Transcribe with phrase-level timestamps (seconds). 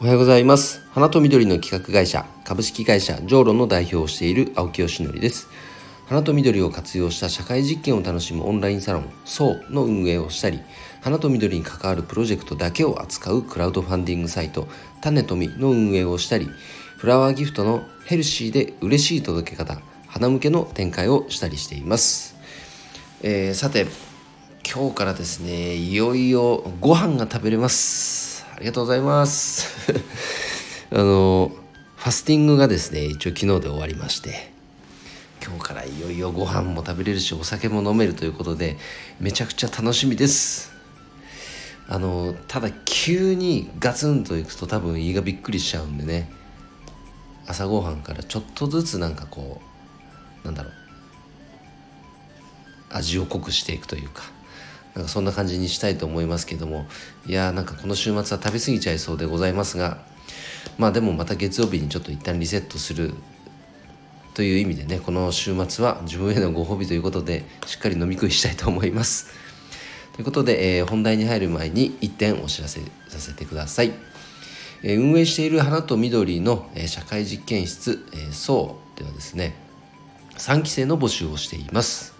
[0.00, 0.80] おはようございます。
[0.92, 5.48] 花と緑の企画会社株式会社ジョーロの代表をしている青木よしのりです。
[6.06, 10.60] 花と緑を活用した社会実験を楽しむオンラインサロン SO の運営をしたり
[11.00, 14.68] 花と緑に関わるプロジェクトだけを扱うクラウドファンディングサイト
[15.00, 16.48] 種とみの運営をしたり
[16.96, 22.36] フラワーギフトのヘルシーで嬉しい届け方花向けの展開をしたりしています、
[23.22, 23.86] えー、さて
[24.64, 28.27] 今日からですねいよいよご飯が食べれます。
[28.58, 29.68] ありがとうございます。
[30.90, 31.52] あの
[31.94, 34.52] ファスティングがですね一応昨日で終わりまして
[35.40, 38.76] 今日からいよいよご飯も食べれるしお酒も飲めるということで
[39.20, 40.72] めちゃくちゃ楽しみです。
[41.86, 46.28] あのただ急にガツンといくと多分胃がびっくりしちゃうんでね
[47.46, 49.62] 朝ごはんからちょっとずつなんかこ
[50.42, 50.72] うなんだろう
[52.90, 54.24] 味を濃くしていくというか
[54.98, 56.84] なんかそんな感じにしたいと思いますけども
[57.24, 59.98] いやーなんかこの週末は食べ過ぎちゃいそうでございますが
[60.76, 63.14] まあでもまた月曜日にちょっと一旦リセットする
[64.34, 69.28] という意味でねこの週末は自分へのご褒美ということでしっかり飲み食いしたいと思います。
[70.14, 73.92] ということで、えー、本題に入る前に1点お知らせさせてください。
[74.82, 79.54] えー、運営している花と緑の、えー、社会実験室、えー、そうではですね
[80.36, 82.17] 3期生の募集をしています。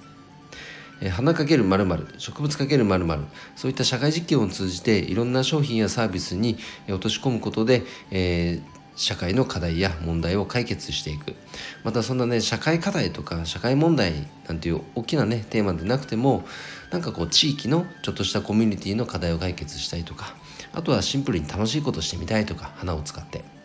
[1.00, 3.24] え花かける〇〇植物かける〇〇
[3.56, 11.36] そういった社会実験を通じていろんな商品やサービスに落とし込むことで、えー社会の課題や問題を解決していく。
[11.84, 14.12] またそんなね社会課題とか社会問題
[14.48, 16.44] なんていう大きなねテーマでなくても
[16.90, 20.34] なんかこう地域のちょっとしたコミュニティの課題を解決したいとか
[20.72, 23.57] あとはシンプルに楽しいことしてみたいとか花を使って。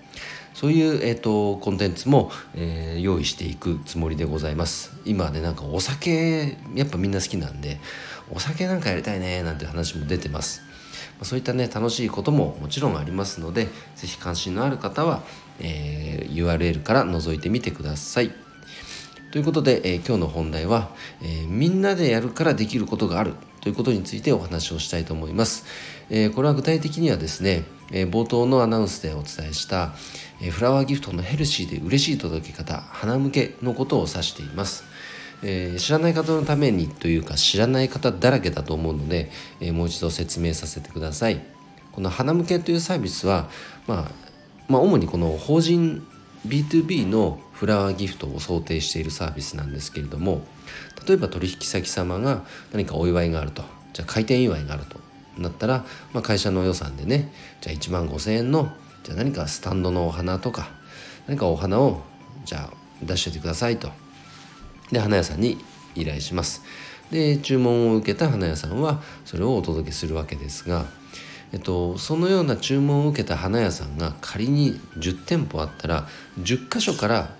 [0.53, 4.93] そういう、えーと、コンテンツも、えー、用意していくつもりでございます。
[5.05, 7.79] 今ねなんかお酒やっぱみんな好きなんで
[8.31, 10.61] お酒なんかやりたいねなんて話も出てます。
[11.21, 15.23] そういったね楽しいことももちろんありますので是非関心のある方は、
[15.59, 18.31] えー、URL から覗いてみてください。
[19.31, 20.91] ということで、えー、今日の本題は、
[21.21, 23.33] えー、みんなでやるからできることがある。
[23.63, 25.65] ということについてお話をしたいと思います。
[26.09, 27.63] えー、これは具体的にはですね、
[27.93, 29.93] え冒頭のアナウンスでお伝えした、
[30.41, 34.83] えフラワーギフトのヘルシーで嬉しい届け方、花向けのことを指しています。
[35.43, 39.31] え、知らない方のためにというか知らない方だらけだと思うので、
[39.61, 41.41] え、もう一度説明させてください
[41.93, 43.49] この花向けというサービスは、
[43.87, 44.11] まあ、
[44.67, 46.05] まあ主にこの法人
[46.47, 50.41] B2B のフラワーギフトを想定しているサービスなんですけれども
[51.07, 53.63] 例えば取引先様が何かお祝いがあると。
[53.93, 54.99] じゃあ開店祝いがあると
[55.37, 57.31] なったら、まあ、会社の予算でね
[57.61, 58.71] じゃあ1万5,000円の
[59.03, 60.69] じゃあ何かスタンドのお花とか
[61.27, 62.01] 何かお花を
[62.45, 62.73] じゃあ
[63.03, 63.89] 出しててくださいと。
[64.91, 65.57] で花屋さんに
[65.95, 66.63] 依頼します。
[67.11, 70.85] で注文を受けた花屋さんはそれをお届けするわけですが、
[71.53, 76.07] えっと、そのような注文を受けた花屋さんが仮に10店舗あったら
[76.39, 77.35] 10箇所から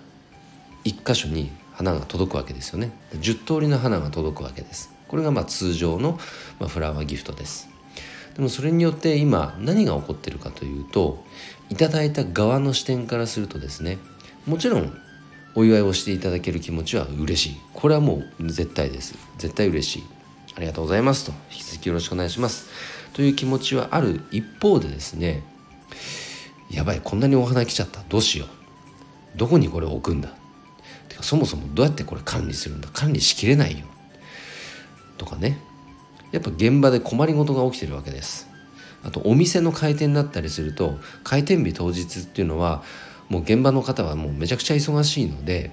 [0.84, 2.92] 1箇所に花が届くわけですよね。
[3.14, 4.92] 10通りの花が届くわけです。
[5.08, 6.18] これがまあ通常の、
[6.68, 7.68] フラワーギフトです。
[8.36, 11.22] でもそれによって今何が起こってるかというと
[11.70, 13.98] いただいた側の視点からするとですね
[14.44, 14.92] もちろん
[15.54, 17.56] お祝いをしていただける気持ちは嬉しい。
[17.72, 19.14] これはもう絶対です。
[19.38, 20.13] 絶対嬉しい。
[20.56, 21.32] ありがとうございますと。
[21.50, 22.68] 引き続きよろしくお願いします。
[23.12, 25.42] という気持ちはある一方でですね
[26.70, 28.02] やばいこんなにお花来ちゃった。
[28.08, 28.48] どうしよう。
[29.36, 30.30] どこにこれを置くんだ。
[31.08, 32.88] てかそもそもどうやってこれ管理するんだ。
[32.92, 33.86] 管理しきれないよ。
[35.18, 35.58] とかね。
[36.32, 38.48] やっぱ現場で困りごとが起きてるわけです。
[39.04, 42.82] あとお店の開店だったりすると開店日当日っていうのは
[43.28, 45.70] もう現場の方はもうめちゃくちゃ忙しいので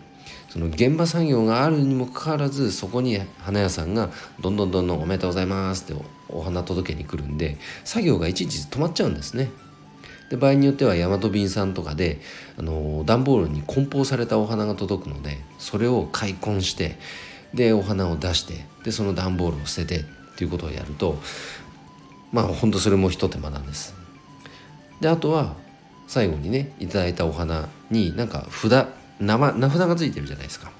[0.52, 4.10] その現場作業があるにもかかわらずそこに花屋さんが
[4.42, 9.50] どんどんどんどんおめでとうございますってお花届けに来るんで作業がいちいち止まっちゃうんですね。
[10.30, 12.20] で場合によっては大和便さんとかで
[12.58, 16.98] あの段ボールに梱包されたお花が届くのでそれを開墾して
[17.54, 20.04] でお花を出してでその段ボールを捨ててっ
[20.36, 21.18] ていうことをやると
[22.34, 23.96] まあほんとそれも一手間なんです。
[25.00, 25.56] であとは
[26.08, 30.72] 最後にねいただいたお花になんか札名名札がついてるじゃないですか。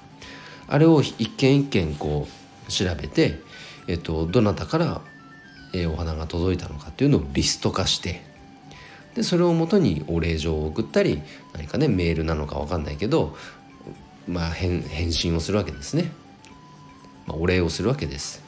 [0.68, 3.40] あれを一件一件こう調べて、
[3.86, 5.02] えっと、どなたから、
[5.74, 8.22] えお花が届いたのかっていうのをリスト化して
[9.14, 11.22] でそれをもとにお礼状を送ったり
[11.54, 13.34] 何かねメールなのか分かんないけど
[14.28, 16.12] まあ返返信をするわけですね、
[17.26, 18.42] まあ、お礼をするわけです。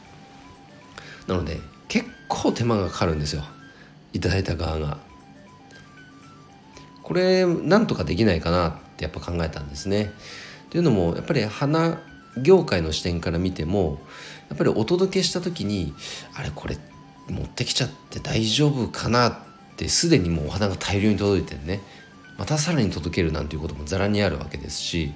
[1.27, 1.59] なので
[1.89, 3.43] 結構手間がかかるんですよ。
[4.13, 4.99] いただいた側が。
[7.15, 10.11] これなんとかできないかなってやっぱ考えたんですね。
[10.69, 12.01] というのもやっぱり花
[12.43, 14.01] 業界の視点から見ても
[14.49, 15.95] やっぱりお届けした時に
[16.35, 16.77] あれこれ
[17.29, 19.37] 持ってきちゃって大丈夫かなっ
[19.77, 21.83] てすでにもうお花が大量に届いてるね
[22.37, 25.13] またさらに届けるなんていうこともざらにあるわけですし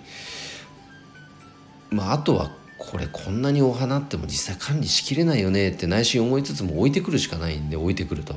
[1.91, 8.37] まああとはこれこんなにお花っても実際管理しきれないよねって内心思いつつも置いてくるしかないんで置いてくると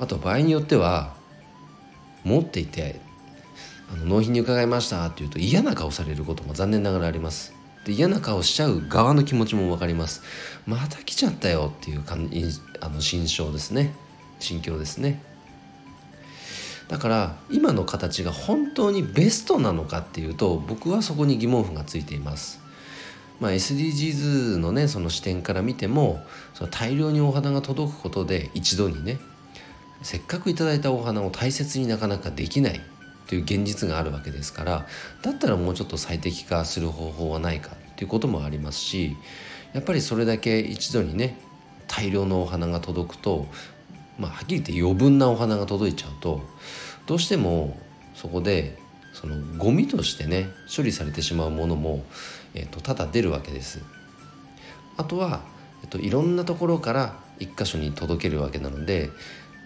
[0.00, 1.17] あと場合によっては
[2.28, 3.00] 持っていて
[3.92, 7.54] あの納品に伺いましたって言うと嫌な顔されることも残念ながらあります。
[7.84, 10.22] で嫌な顔しちゃう側の気持ちも分かります。
[10.66, 12.44] また来ちゃったよっていう感じ
[12.80, 13.94] あの心象ですね。
[14.40, 15.22] 心境ですね。
[16.88, 22.60] だから今の形が本当にベストなのかっていうと僕はそこに疑問符がついています。
[23.40, 26.20] まあ、SDGs のねその視点から見ても
[26.54, 29.18] その大量にお花が届くことで一度にね
[30.02, 32.80] せっかくいただいたお花を大切になかなかできない
[33.26, 34.86] という現実があるわけですから
[35.22, 39.16] だったらもうちょっと最適化する方法はないかということもありますし
[39.74, 41.38] やっぱりそれだけ一度にね
[41.88, 43.46] 大量のお花が届くと、
[44.18, 46.42] まあ、はっきり言って余分なお花が届いちゃうと
[47.06, 47.78] どうしても
[48.14, 48.78] そこで
[49.12, 52.04] そのゴミとしてね処理されてしまうものも、
[52.54, 53.82] えーと、多々出るわけです。
[54.96, 55.40] あとは、
[55.82, 59.10] えっと、いろんなところから一箇所に届けるわけなので、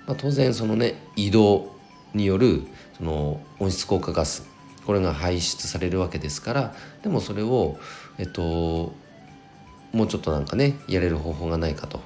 [0.06, 1.72] まあ、当然そのね移動
[2.14, 2.62] による
[2.96, 4.46] その温室効果ガス
[4.86, 7.78] これが排出されるわけですからでもそれを
[8.18, 8.92] えっと
[9.92, 12.00] もうちょっとなんかねやれる方法がないかと。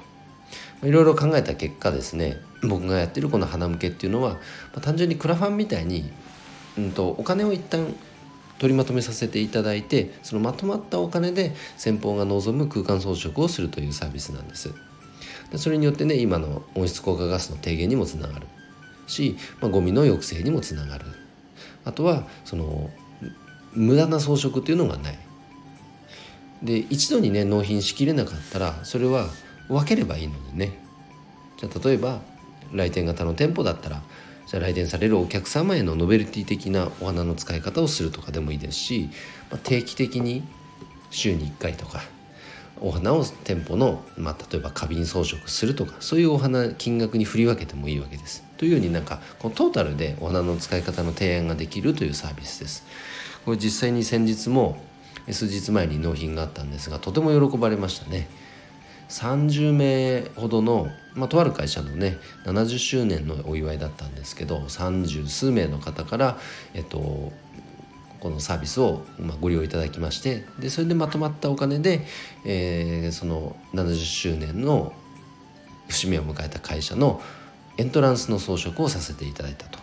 [0.82, 4.38] いろいろ考えた結果ですね僕がやってるこの花向けっていうのは、ま
[4.76, 6.10] あ、単純にクラファンみたいに、
[6.76, 7.94] うんと、お金を一旦
[8.58, 14.75] 取りまとめさせていただいてそのまとまったお金で先方が望む空間装飾をするというサービスなんです。
[15.50, 18.46] でそれによってね今の温室効果ガスの低減にもつながる
[19.06, 21.04] し、まあ、ゴミの抑制にもつながる。
[21.84, 22.90] あとはその
[23.72, 25.19] 無駄な装飾というのがない。
[26.62, 29.28] で一度にね納品しきれなかったらそれは
[29.69, 30.78] 分ければいいのでね。
[31.58, 32.20] じゃあ例えば
[32.72, 34.02] 来店型の店舗だったら
[34.46, 39.10] じゃあ来店されるお客様へのノベルティ的なお花の使い方をするとかでもいいですし、
[39.50, 40.44] まあ、定期的に
[41.10, 42.02] 週に1回とか
[42.81, 48.44] お花を店舗の、まあ、例えば花瓶装飾するとかそういうお花金額に振り分けてもいいわけです。
[48.58, 52.84] というようになんかこのトータルでお花の使い方の提案ができるというサービスです。
[53.44, 54.78] これ実際に先日も
[55.31, 58.28] 数日前に納品があったんですがとても喜ばれましたね。
[59.08, 66.38] 30名ほどの、まあ、とある会社のね70周年のお祝いだったんですけど30数名の方から、
[66.75, 67.32] えっと、
[68.26, 72.05] このサービスを、ま、ご利用いただきましてでそれでまとまったお金で、
[72.44, 74.93] えー、その70周年の
[75.87, 77.23] 節目を迎えた会社の
[77.78, 79.78] エントランスの装飾をさせていただいたと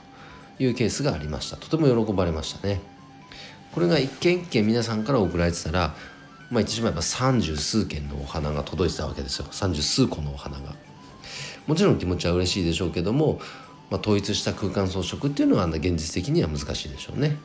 [0.60, 1.56] いうケースがありました。
[1.56, 2.82] とても喜ばれましたね。
[3.74, 5.94] これが一件一件皆さんから送られてたらまあ
[6.56, 9.48] 言ってしまえば三十数件のお花が届いてたわけですよ。
[9.52, 10.76] 三十数個のお花が。
[11.66, 13.40] もちろん気持ちは嬉しいでしょうけども、
[13.90, 17.38] まあ、統一した空間装飾っていうのは現実的には難しいでしょうね。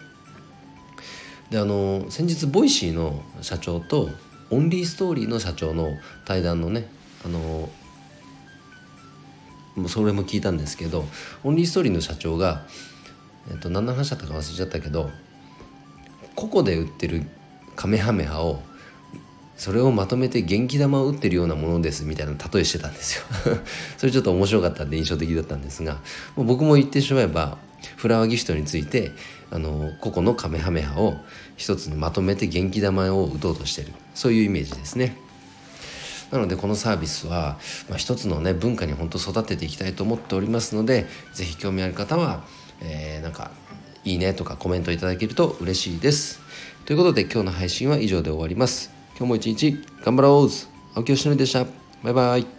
[1.51, 4.11] であの先日 Voicy の社長と
[4.51, 6.89] オンリーストーリーの社長の対談のね
[7.25, 7.69] あの
[9.89, 11.05] それも聞いたんですけど
[11.45, 12.67] オンリーストーリーの社長が、
[13.51, 15.11] えっと、何の話だったか忘れちゃったけど
[16.35, 17.23] 個々で撃ってる
[17.77, 18.63] かめはめ波を
[19.59, 23.25] それをまとめて元気玉を撃ってるようなものですみたいな例えしてたんですよ。
[23.99, 26.01] それちょっと面白かったんで印象的だったんですが
[26.37, 27.59] 僕も言ってしまえば
[27.97, 29.13] フラワーギフトについて
[29.51, 31.17] あの個々のカメハメハを
[31.57, 33.89] 一つにまとめて元気玉を打とうとしてる。
[34.15, 35.17] そういうイメージですね。
[36.31, 42.45] なのでこのサービスは、まあ、一つのね文化に本当育てていきたいと思っておりますので是非興味ある方は、
[42.81, 43.51] えー、なんか
[44.05, 46.41] いいねとかコメントいただけると嬉しいです。
[46.85, 48.98] ということで今日の配信は以上で終わります。
[49.19, 50.49] 今日も一日頑張ろう。
[50.95, 51.65] 青木よしのりでした。
[52.05, 52.58] バイバイ。